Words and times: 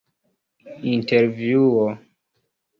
intervjuo 0.91 1.85